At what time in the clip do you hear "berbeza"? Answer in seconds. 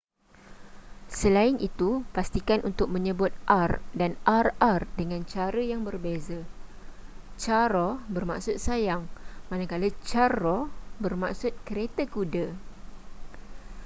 5.89-6.39